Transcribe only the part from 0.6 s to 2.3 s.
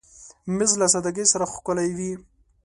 له سادګۍ سره ښکلی وي.